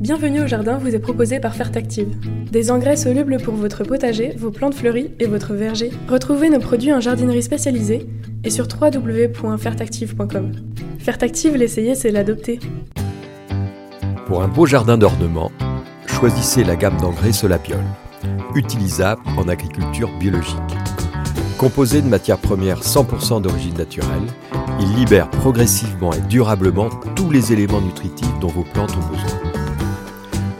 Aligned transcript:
Bienvenue 0.00 0.40
au 0.40 0.46
jardin 0.46 0.78
vous 0.78 0.94
est 0.94 0.98
proposé 0.98 1.40
par 1.40 1.54
Fertactive. 1.54 2.08
Des 2.50 2.70
engrais 2.70 2.96
solubles 2.96 3.36
pour 3.36 3.52
votre 3.52 3.84
potager, 3.84 4.32
vos 4.34 4.50
plantes 4.50 4.74
fleuries 4.74 5.10
et 5.18 5.26
votre 5.26 5.52
verger. 5.52 5.90
Retrouvez 6.08 6.48
nos 6.48 6.58
produits 6.58 6.94
en 6.94 7.00
jardinerie 7.00 7.42
spécialisée 7.42 8.06
et 8.42 8.48
sur 8.48 8.66
www.fertactive.com. 8.66 10.52
Fertactive, 11.00 11.54
l'essayer, 11.54 11.94
c'est 11.94 12.12
l'adopter. 12.12 12.60
Pour 14.24 14.42
un 14.42 14.48
beau 14.48 14.64
jardin 14.64 14.96
d'ornement, 14.96 15.52
choisissez 16.06 16.64
la 16.64 16.76
gamme 16.76 16.96
d'engrais 16.96 17.32
Solapiol, 17.32 17.84
utilisable 18.54 19.20
en 19.36 19.48
agriculture 19.48 20.10
biologique. 20.18 20.56
Composé 21.58 22.00
de 22.00 22.08
matières 22.08 22.38
premières 22.38 22.80
100% 22.80 23.42
d'origine 23.42 23.76
naturelle, 23.76 24.28
il 24.80 24.94
libère 24.94 25.28
progressivement 25.28 26.14
et 26.14 26.22
durablement 26.22 26.88
tous 27.14 27.30
les 27.30 27.52
éléments 27.52 27.82
nutritifs 27.82 28.38
dont 28.40 28.48
vos 28.48 28.64
plantes 28.64 28.96
ont 28.96 29.12
besoin. 29.12 29.49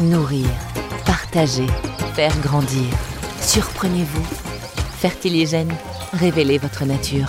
Nourrir, 0.00 0.46
partager, 1.06 1.66
faire 2.14 2.40
grandir. 2.40 2.86
Surprenez-vous. 3.40 4.22
Fertiligène, 4.96 5.74
révélez 6.12 6.58
votre 6.58 6.84
nature. 6.84 7.26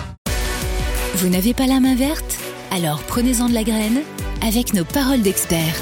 Vous 1.16 1.28
n'avez 1.28 1.52
pas 1.52 1.66
la 1.66 1.80
main 1.80 1.96
verte? 1.96 2.38
Alors 2.70 3.02
prenez-en 3.02 3.48
de 3.48 3.54
la 3.54 3.64
graine 3.64 4.02
avec 4.40 4.72
nos 4.72 4.84
paroles 4.84 5.22
d'experts. 5.22 5.74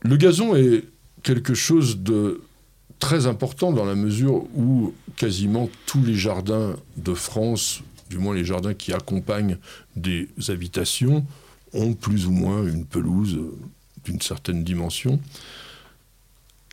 Le 0.00 0.16
gazon 0.16 0.56
est 0.56 0.84
quelque 1.22 1.52
chose 1.52 1.98
de 1.98 2.40
très 2.98 3.26
important 3.26 3.72
dans 3.72 3.84
la 3.84 3.94
mesure 3.94 4.46
où 4.56 4.94
quasiment 5.16 5.68
tous 5.84 6.02
les 6.02 6.14
jardins 6.14 6.76
de 6.96 7.12
France, 7.12 7.82
du 8.08 8.16
moins 8.16 8.34
les 8.34 8.44
jardins 8.44 8.72
qui 8.72 8.94
accompagnent 8.94 9.58
des 9.96 10.30
habitations, 10.48 11.26
ont 11.72 11.92
plus 11.92 12.26
ou 12.26 12.30
moins 12.30 12.66
une 12.66 12.84
pelouse 12.86 13.38
d'une 14.06 14.20
certaine 14.20 14.64
dimension. 14.64 15.20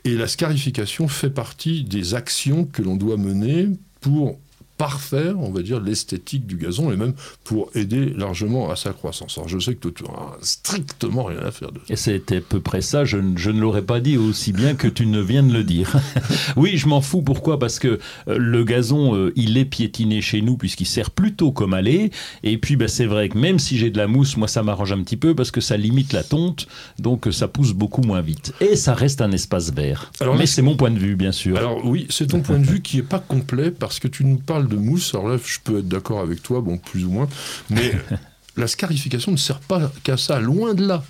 Et 0.06 0.16
la 0.16 0.28
scarification 0.28 1.08
fait 1.08 1.30
partie 1.30 1.84
des 1.84 2.14
actions 2.14 2.66
que 2.66 2.82
l'on 2.82 2.96
doit 2.96 3.18
mener 3.18 3.70
pour 4.02 4.40
parfaire, 4.84 5.40
on 5.40 5.50
va 5.50 5.62
dire, 5.62 5.80
l'esthétique 5.80 6.46
du 6.46 6.58
gazon 6.58 6.92
et 6.92 6.98
même 6.98 7.14
pour 7.46 7.70
aider 7.74 8.08
largement 8.18 8.70
à 8.70 8.76
sa 8.76 8.92
croissance. 8.92 9.38
Alors 9.38 9.48
je 9.48 9.58
sais 9.58 9.76
que 9.76 9.88
tu 9.88 10.04
n'as 10.04 10.10
strictement 10.42 11.24
rien 11.24 11.40
à 11.40 11.52
faire 11.52 11.72
de 11.72 11.80
ça. 11.80 11.94
Et 11.94 11.96
c'était 11.96 12.40
à 12.40 12.42
peu 12.42 12.60
près 12.60 12.82
ça, 12.82 13.06
je, 13.06 13.16
ne 13.16 13.62
l'aurais 13.62 13.84
pas 13.84 14.02
dit 14.02 14.18
aussi 14.18 14.52
bien 14.52 14.76
que 14.76 14.90
tu 14.90 15.06
ne 15.06 15.22
viens 15.22 15.42
de 15.42 15.54
le 15.54 15.64
dire. 15.64 15.94
oui, 16.58 16.76
je 16.76 16.90
m'en 16.90 17.00
fous, 17.00 17.22
pourquoi? 17.22 17.60
Parce 17.60 17.80
que 17.80 17.98
euh, 18.28 18.38
le 18.38 18.66
gazon, 18.66 19.16
euh, 19.16 19.32
il 19.38 19.58
est 19.58 19.64
piétiné 19.64 20.20
chez 20.20 20.42
nous 20.42 20.58
puisqu'il 20.58 20.86
sert 20.86 21.12
plutôt 21.12 21.54
comme 21.54 21.74
allée. 21.74 22.12
Et 22.44 22.58
puis 22.58 22.76
bah, 22.76 22.90
c'est 22.90 23.06
vrai 23.06 23.30
que 23.30 23.38
même 23.38 23.60
si 23.60 23.78
j'ai 23.78 23.90
de 23.90 23.98
la 23.98 24.08
mousse, 24.08 24.36
moi 24.36 24.50
ça 24.50 24.64
m'arrange 24.64 24.92
un 24.92 25.02
petit 25.02 25.16
peu 25.16 25.34
parce 25.34 25.52
que 25.52 25.62
ça 25.62 25.78
limite 25.78 26.12
la 26.12 26.24
tonte, 26.24 26.68
donc 27.00 27.28
euh, 27.28 27.32
ça 27.32 27.48
pousse 27.48 27.72
beaucoup 27.72 28.02
moins 28.02 28.20
vite. 28.20 28.54
Et 28.60 28.76
ça 28.76 28.94
reste 28.94 29.22
un 29.22 29.32
espace 29.32 29.72
vert. 29.72 30.12
Alors, 30.20 30.36
Mais 30.36 30.46
c'est 30.46 30.62
mon 30.62 30.76
point 30.76 30.92
de 30.92 31.00
vue, 31.00 31.16
bien 31.16 31.32
sûr. 31.32 31.56
Alors 31.56 31.86
oui, 31.86 32.06
c'est 32.10 32.28
ton 32.28 32.42
point 32.42 32.60
de 32.60 32.66
vue 32.66 32.82
qui 32.82 32.98
n'est 32.98 33.04
pas 33.04 33.20
complet 33.20 33.72
parce 33.72 34.00
que 34.00 34.10
tu 34.10 34.26
nous 34.26 34.36
parles 34.36 34.68
de 34.68 34.73
mousse. 34.78 35.14
Alors 35.14 35.30
là, 35.30 35.38
je 35.44 35.58
peux 35.64 35.80
être 35.80 35.88
d'accord 35.88 36.20
avec 36.20 36.42
toi, 36.42 36.62
bon, 36.62 36.78
plus 36.78 37.06
ou 37.06 37.12
moins. 37.12 37.28
Mais 37.70 37.94
la 38.58 38.68
scarification 38.68 39.32
ne 39.32 39.38
sert 39.38 39.60
pas 39.60 39.92
qu'à 40.04 40.18
ça, 40.18 40.40
loin 40.40 40.74
de 40.74 40.86
là. 40.86 41.04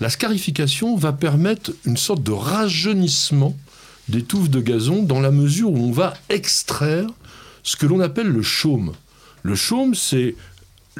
La 0.00 0.10
scarification 0.10 0.96
va 0.96 1.12
permettre 1.12 1.72
une 1.84 1.96
sorte 1.96 2.22
de 2.22 2.32
rajeunissement 2.32 3.56
des 4.08 4.22
touffes 4.22 4.50
de 4.50 4.60
gazon 4.60 5.02
dans 5.02 5.20
la 5.20 5.30
mesure 5.30 5.70
où 5.70 5.78
on 5.78 5.92
va 5.92 6.14
extraire 6.28 7.06
ce 7.62 7.76
que 7.76 7.86
l'on 7.86 8.00
appelle 8.00 8.28
le 8.28 8.42
chaume. 8.42 8.92
Le 9.42 9.54
chaume, 9.54 9.94
c'est 9.94 10.34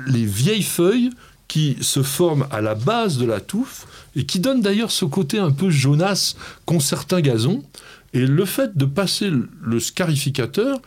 les 0.07 0.25
vieilles 0.25 0.63
feuilles 0.63 1.11
qui 1.49 1.77
se 1.81 2.03
forment 2.03 2.47
à 2.51 2.61
la 2.61 2.75
base 2.75 3.19
de 3.19 3.27
la 3.27 3.41
touffe 3.41 3.87
et 4.17 4.25
qui 4.25 4.41
donnent 4.41 4.63
d'ailleurs 4.63 4.91
ce 4.91 5.05
côté 5.05 5.39
un 5.39 5.51
peu 5.51 5.71
jaunasse 5.71 6.37
qu'ont 6.65 6.81
certains 6.81 7.21
gazons. 7.21 7.63
Et 8.13 8.27
le 8.27 8.45
fait 8.45 8.77
de 8.77 8.85
passer 8.85 9.31
le 9.31 9.81
scarificateur 9.81 10.81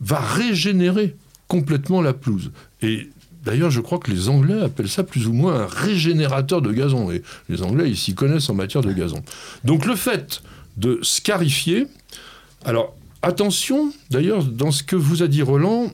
va 0.00 0.20
régénérer 0.20 1.16
complètement 1.48 2.02
la 2.02 2.12
pelouse. 2.12 2.50
Et 2.82 3.10
D'ailleurs, 3.48 3.70
je 3.70 3.80
crois 3.80 3.98
que 3.98 4.10
les 4.10 4.28
Anglais 4.28 4.60
appellent 4.60 4.90
ça 4.90 5.04
plus 5.04 5.26
ou 5.26 5.32
moins 5.32 5.60
un 5.60 5.66
régénérateur 5.66 6.60
de 6.60 6.70
gazon. 6.70 7.10
Et 7.10 7.22
les 7.48 7.62
Anglais, 7.62 7.88
ils 7.88 7.96
s'y 7.96 8.14
connaissent 8.14 8.50
en 8.50 8.54
matière 8.54 8.82
de 8.82 8.92
gazon. 8.92 9.22
Donc 9.64 9.86
le 9.86 9.96
fait 9.96 10.42
de 10.76 10.98
scarifier, 11.02 11.86
alors 12.66 12.94
attention, 13.22 13.90
d'ailleurs, 14.10 14.44
dans 14.44 14.70
ce 14.70 14.82
que 14.82 14.96
vous 14.96 15.22
a 15.22 15.28
dit 15.28 15.40
Roland, 15.40 15.90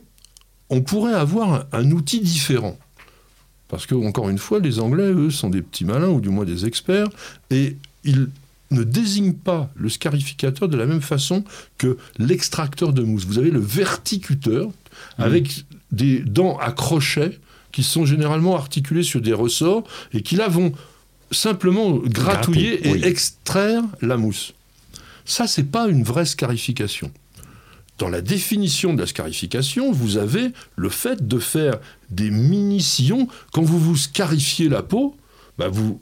on 0.69 0.83
pourrait 0.83 1.15
avoir 1.15 1.67
un, 1.73 1.91
outil 1.93 2.21
différent. 2.21 2.77
Parce 3.69 3.87
que, 3.87 3.95
encore 3.95 4.31
une 4.31 4.39
fois, 4.39 4.59
les 4.59 4.81
Anglais, 4.81 5.13
eux, 5.13 5.31
sont 5.31 5.51
des 5.51 5.63
petits 5.63 5.85
malins, 5.85 6.09
ou 6.09 6.21
du 6.21 6.31
moins 6.31 6.45
des 6.45 6.67
experts, 6.67 7.09
et 7.51 7.77
ils 8.03 8.31
ne 8.75 8.85
désigne 8.85 9.33
pas 9.33 9.71
le 9.75 9.89
scarificateur 9.89 10.69
de 10.69 10.77
la 10.77 10.87
même 10.87 11.01
façon 11.01 11.45
que 11.79 11.97
l'extracteur 12.19 12.93
de 12.93 13.03
mousse. 13.03 13.25
Vous 13.25 13.39
avez 13.39 13.51
le 13.51 13.61
verticuteur 13.61 14.71
avec 15.19 15.65
des 15.93 16.21
dents 16.21 16.59
à 16.59 16.73
crochet 16.73 17.39
qui 17.73 17.83
sont 17.83 18.05
généralement 18.05 18.55
articulées 18.57 19.03
sur 19.03 19.21
des 19.21 19.33
ressorts 19.33 19.85
et 20.13 20.23
qui 20.23 20.37
là 20.37 20.49
vont 20.49 20.73
simplement 21.31 21.97
gratouiller 21.97 22.87
et 22.89 23.07
extraire 23.07 23.83
la 24.01 24.17
mousse. 24.17 24.53
Ça, 25.25 25.47
c'est 25.47 25.65
pas 25.65 25.89
une 25.89 26.05
vraie 26.05 26.27
scarification. 26.27 27.11
Dans 27.99 28.09
la 28.09 28.21
définition 28.21 28.93
de 28.95 29.01
la 29.01 29.07
scarification, 29.07 29.93
vous 29.93 30.17
avez 30.17 30.53
le 30.77 30.89
fait 30.89 31.27
de 31.27 31.39
faire 31.39 31.79
des 32.11 32.31
mini-sillons. 32.31 33.29
Quand 33.53 33.63
vous 33.63 33.79
vous 33.79 33.97
scarifiez 33.97 34.69
la 34.69 34.83
peau, 34.83 35.17
bah 35.59 35.69
vous 35.69 36.01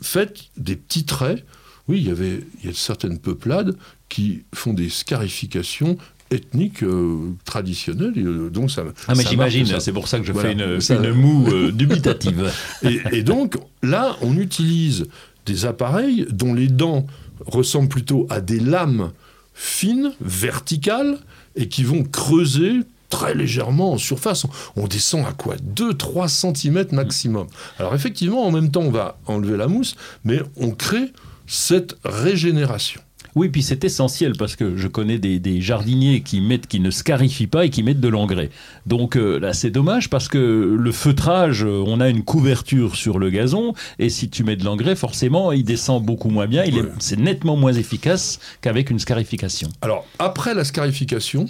faites 0.00 0.44
des 0.56 0.76
petits 0.76 1.04
traits 1.04 1.44
oui, 1.88 1.98
il 1.98 2.08
y 2.08 2.10
avait 2.10 2.40
il 2.62 2.66
y 2.66 2.72
a 2.72 2.74
certaines 2.74 3.18
peuplades 3.18 3.76
qui 4.08 4.44
font 4.54 4.72
des 4.72 4.88
scarifications 4.88 5.98
ethniques 6.30 6.82
euh, 6.82 7.34
traditionnelles. 7.44 8.14
Euh, 8.16 8.50
donc 8.50 8.70
ça, 8.70 8.84
ah, 9.08 9.14
mais 9.14 9.24
j'imagine, 9.24 9.66
c'est 9.80 9.92
pour 9.92 10.08
ça 10.08 10.18
que 10.18 10.24
je 10.24 10.32
fais 10.32 10.52
une, 10.52 11.12
moue 11.12 11.48
euh, 11.48 11.72
dubitative. 11.72 12.50
et, 12.82 13.22
donc 13.22 13.56
là, 13.82 14.16
on 14.22 14.36
utilise 14.36 15.06
des 15.46 15.66
appareils 15.66 16.26
dont 16.30 16.54
les 16.54 16.68
dents 16.68 17.06
ressemblent 17.46 17.88
plutôt 17.88 18.26
à 18.30 18.40
des 18.40 18.60
lames 18.60 19.10
fines, 19.52 20.12
verticales, 20.20 21.18
et 21.56 21.68
qui 21.68 21.84
vont 21.84 22.02
creuser 22.02 22.80
très 23.10 23.34
légèrement 23.34 23.92
en 23.92 23.98
surface. 23.98 24.46
On 24.76 24.88
descend 24.88 25.24
à 25.26 25.32
quoi? 25.32 25.56
2-3 25.56 26.28
cm 26.28 26.86
maximum. 26.92 27.46
Alors 27.78 27.94
effectivement, 27.94 28.44
en 28.44 28.50
même 28.50 28.70
temps, 28.70 28.82
on 28.82 28.90
va 28.90 29.18
enlever 29.26 29.56
la 29.56 29.68
mousse, 29.68 29.94
mais 30.24 30.40
on 30.56 30.70
crée 30.70 31.12
cette 31.46 31.96
régénération. 32.04 33.00
Oui, 33.34 33.48
puis 33.48 33.62
c'est 33.62 33.82
essentiel 33.82 34.34
parce 34.38 34.54
que 34.54 34.76
je 34.76 34.86
connais 34.86 35.18
des, 35.18 35.60
jardiniers 35.60 36.20
qui 36.20 36.40
mettent, 36.40 36.68
qui 36.68 36.78
ne 36.78 36.90
scarifient 36.90 37.48
pas 37.48 37.64
et 37.64 37.70
qui 37.70 37.82
mettent 37.82 38.00
de 38.00 38.08
l'engrais. 38.08 38.50
Donc 38.86 39.16
euh, 39.16 39.40
là, 39.40 39.52
c'est 39.52 39.70
dommage 39.70 40.08
parce 40.08 40.28
que 40.28 40.38
le 40.78 40.92
feutrage, 40.92 41.64
euh, 41.64 41.82
on 41.86 42.00
a 42.00 42.08
une 42.08 42.22
couverture 42.22 42.94
sur 42.94 43.18
le 43.18 43.30
gazon 43.30 43.74
et 43.98 44.08
si 44.08 44.30
tu 44.30 44.44
mets 44.44 44.56
de 44.56 44.64
l'engrais, 44.64 44.94
forcément, 44.94 45.50
il 45.50 45.64
descend 45.64 46.04
beaucoup 46.04 46.28
moins 46.28 46.46
bien. 46.46 46.64
Il 46.64 46.90
c'est 47.00 47.18
nettement 47.18 47.56
moins 47.56 47.72
efficace 47.72 48.38
qu'avec 48.60 48.90
une 48.90 49.00
scarification. 49.00 49.68
Alors 49.82 50.06
après 50.20 50.54
la 50.54 50.62
scarification, 50.62 51.46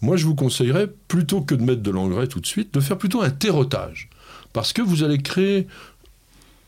moi 0.00 0.16
je 0.16 0.24
vous 0.24 0.34
conseillerais 0.34 0.88
plutôt 1.08 1.42
que 1.42 1.54
de 1.54 1.62
mettre 1.62 1.82
de 1.82 1.90
l'engrais 1.90 2.26
tout 2.26 2.40
de 2.40 2.46
suite, 2.46 2.72
de 2.72 2.80
faire 2.80 2.96
plutôt 2.96 3.22
un 3.22 3.30
terrotage 3.30 4.08
parce 4.52 4.72
que 4.72 4.82
vous 4.82 5.02
allez 5.02 5.18
créer 5.18 5.66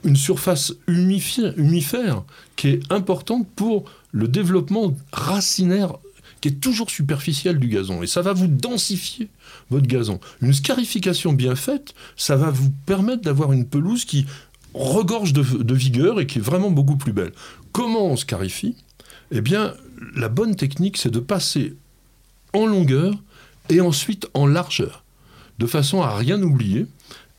une 0.05 0.17
surface 0.17 0.75
humifère 0.87 2.23
qui 2.57 2.69
est 2.69 2.93
importante 2.93 3.49
pour 3.57 3.85
le 4.13 4.29
développement 4.29 4.95
racinaire 5.13 5.95
qui 6.45 6.49
est 6.49 6.61
toujours 6.61 6.91
superficiel 6.91 7.59
du 7.59 7.69
gazon. 7.69 8.03
Et 8.03 8.07
ça 8.07 8.21
va 8.21 8.35
vous 8.35 8.49
densifier 8.49 9.31
votre 9.71 9.87
gazon. 9.87 10.21
Une 10.43 10.53
scarification 10.53 11.33
bien 11.33 11.57
faite, 11.57 11.95
ça 12.17 12.37
va 12.37 12.51
vous 12.51 12.71
permettre 12.85 13.23
d'avoir 13.23 13.53
une 13.53 13.67
pelouse 13.67 14.05
qui 14.05 14.27
regorge 14.75 15.33
de, 15.33 15.75
vigueur 15.75 16.21
et 16.21 16.27
qui 16.27 16.41
est 16.41 16.43
vraiment 16.43 16.71
beaucoup 16.71 16.97
plus 16.97 17.15
belle. 17.15 17.33
Comment 17.73 18.07
on 18.09 18.17
scarifie? 18.17 18.77
Eh 19.31 19.41
bien, 19.41 19.73
la 20.17 20.29
bonne 20.29 20.55
technique, 20.55 20.99
c'est 20.99 21.11
de 21.11 21.19
passer 21.19 21.77
en 22.53 22.67
longueur 22.67 23.15
et 23.71 23.81
ensuite 23.81 24.29
en 24.35 24.47
largeur, 24.47 25.03
de 25.59 25.67
façon 25.67 26.03
à 26.03 26.15
rien 26.15 26.43
oublier 26.43 26.87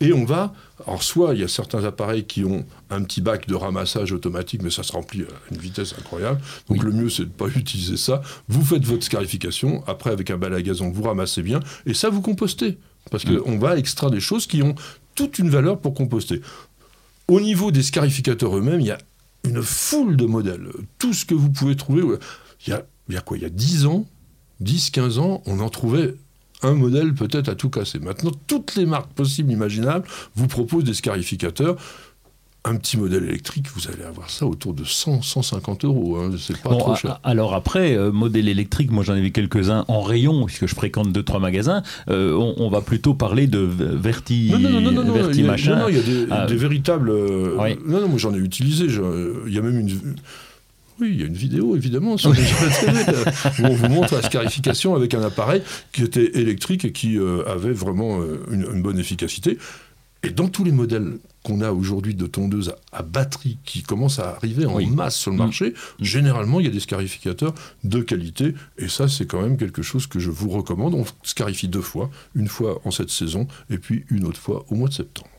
Et 0.01 0.11
on 0.11 0.25
va, 0.25 0.53
alors 0.85 1.03
soit 1.03 1.33
il 1.33 1.39
y 1.39 1.43
a 1.43 1.47
certains 1.47 1.85
appareils 1.85 2.25
qui 2.25 2.43
ont 2.43 2.65
un 2.89 3.01
petit 3.03 3.21
bac 3.21 3.47
de 3.47 3.55
ramassage 3.55 4.11
automatique, 4.11 4.61
mais 4.61 4.69
ça 4.69 4.83
se 4.83 4.91
remplit 4.91 5.21
à 5.21 5.53
une 5.53 5.57
vitesse 5.57 5.95
incroyable. 5.97 6.41
Donc 6.67 6.83
le 6.83 6.91
mieux, 6.91 7.09
c'est 7.09 7.23
de 7.23 7.29
ne 7.29 7.33
pas 7.33 7.47
utiliser 7.47 7.95
ça. 7.95 8.21
Vous 8.49 8.63
faites 8.63 8.83
votre 8.83 9.03
scarification, 9.03 9.83
après 9.87 10.11
avec 10.11 10.31
un 10.31 10.37
balai 10.37 10.57
à 10.57 10.61
gazon, 10.61 10.91
vous 10.91 11.03
ramassez 11.03 11.43
bien, 11.43 11.61
et 11.85 11.93
ça, 11.93 12.09
vous 12.09 12.21
compostez. 12.21 12.77
Parce 13.09 13.23
qu'on 13.23 13.57
va 13.57 13.77
extraire 13.77 14.11
des 14.11 14.19
choses 14.19 14.47
qui 14.47 14.63
ont 14.63 14.75
toute 15.13 15.39
une 15.39 15.49
valeur 15.49 15.79
pour 15.79 15.93
composter. 15.93 16.41
Au 17.27 17.39
niveau 17.39 17.71
des 17.71 17.83
scarificateurs 17.83 18.57
eux-mêmes, 18.57 18.81
il 18.81 18.87
y 18.87 18.91
a 18.91 18.97
une 19.45 19.61
foule 19.61 20.17
de 20.17 20.25
modèles. 20.25 20.67
Tout 20.99 21.13
ce 21.13 21.23
que 21.23 21.35
vous 21.35 21.49
pouvez 21.49 21.75
trouver, 21.75 22.01
il 22.65 22.69
y 22.71 22.73
a, 22.73 22.85
il 23.07 23.15
y 23.15 23.17
a 23.17 23.21
quoi? 23.21 23.37
Il 23.37 23.43
y 23.43 23.45
a 23.45 23.49
10 23.49 23.85
ans, 23.85 24.07
10, 24.59 24.89
15 24.89 25.19
ans, 25.19 25.41
on 25.45 25.59
en 25.59 25.69
trouvait 25.69 26.15
un 26.65 26.73
modèle 26.73 27.13
peut-être 27.13 27.49
à 27.49 27.55
tout 27.55 27.69
casser. 27.69 27.99
Maintenant, 27.99 28.31
toutes 28.47 28.75
les 28.75 28.85
marques 28.85 29.11
possibles, 29.13 29.51
imaginables, 29.51 30.07
vous 30.35 30.47
proposent 30.47 30.83
des 30.83 30.93
scarificateurs 30.93 31.77
un 32.65 32.75
petit 32.77 32.97
modèle 32.97 33.23
électrique, 33.25 33.67
vous 33.75 33.87
allez 33.87 34.03
avoir 34.03 34.29
ça 34.29 34.45
autour 34.45 34.73
de 34.73 34.83
100, 34.83 35.21
150 35.21 35.85
euros. 35.85 36.17
Hein, 36.17 36.31
c'est 36.37 36.59
pas 36.59 36.75
trop 36.75 36.95
cher. 36.95 37.19
Alors 37.23 37.53
après, 37.53 37.95
euh, 37.95 38.11
modèle 38.11 38.49
électrique, 38.49 38.91
moi 38.91 39.03
j'en 39.03 39.15
ai 39.15 39.21
vu 39.21 39.31
quelques-uns 39.31 39.85
en 39.87 40.01
rayon, 40.01 40.45
puisque 40.45 40.65
je 40.65 40.73
fréquente 40.73 41.11
deux 41.11 41.23
trois 41.23 41.39
magasins. 41.39 41.83
Euh, 42.09 42.33
on, 42.33 42.69
va 42.69 42.81
plutôt 42.81 43.13
parler 43.13 43.45
de 43.47 43.59
verti, 43.59 44.49
non, 44.51 44.59
non, 44.59 44.81
non, 44.81 45.03
non, 45.03 45.13
verti 45.13 45.43
machin. 45.43 45.75
Non, 45.75 45.89
il 45.89 45.95
y 45.95 45.99
a 45.99 46.01
des, 46.01 46.27
ah. 46.31 46.45
véritables. 46.47 47.11
Euh, 47.11 47.75
non, 47.85 48.01
non, 48.01 48.07
moi 48.07 48.17
j'en 48.17 48.33
ai 48.33 48.39
utilisé. 48.39 48.85
Il 48.85 49.53
y 49.53 49.59
a 49.59 49.61
même 49.61 49.79
une. 49.79 50.15
Oui, 50.99 51.09
il 51.11 51.19
y 51.19 51.23
a 51.23 51.27
une 51.27 51.33
vidéo 51.33 51.75
évidemment 51.75 52.17
sur 52.17 52.31
où 52.31 53.63
on 53.63 53.73
vous 53.73 53.89
montre 53.89 54.15
la 54.15 54.21
scarification 54.21 54.95
avec 54.95 55.13
un 55.13 55.21
appareil 55.21 55.61
qui 55.91 56.03
était 56.03 56.39
électrique 56.39 56.85
et 56.85 56.91
qui 56.91 57.17
avait 57.47 57.73
vraiment 57.73 58.21
une, 58.51 58.65
une 58.73 58.81
bonne 58.81 58.99
efficacité. 58.99 59.57
Et 60.25 60.31
dans 60.31 60.47
tous 60.47 60.63
les 60.63 60.71
modèles 60.71 61.19
qu'on 61.43 61.61
a 61.61 61.71
aujourd'hui 61.71 62.15
de 62.15 62.25
tondeuses 62.25 62.73
à, 62.91 63.03
batterie 63.03 63.59
qui 63.63 63.83
commencent 63.83 64.17
à 64.17 64.29
arriver 64.31 64.65
en 64.65 64.81
masse 64.87 65.15
sur 65.15 65.29
le 65.29 65.37
mm. 65.37 65.39
marché, 65.39 65.73
généralement, 65.99 66.59
il 66.59 66.65
y 66.65 66.69
a 66.69 66.71
des 66.71 66.79
scarificateurs 66.79 67.53
de 67.83 68.01
qualité. 68.01 68.55
Et 68.79 68.87
ça, 68.87 69.07
c'est 69.07 69.27
quand 69.27 69.41
même 69.43 69.55
quelque 69.55 69.83
chose 69.83 70.07
que 70.07 70.17
je 70.17 70.31
vous 70.31 70.49
recommande. 70.49 70.95
On 70.95 71.05
scarifie 71.21 71.67
deux 71.67 71.81
fois, 71.81 72.09
une 72.33 72.47
fois 72.47 72.81
en 72.85 72.91
cette 72.91 73.11
saison 73.11 73.47
et 73.69 73.77
puis 73.77 74.05
une 74.09 74.25
autre 74.25 74.39
fois 74.39 74.65
au 74.69 74.75
mois 74.75 74.89
de 74.89 74.93
septembre. 74.93 75.29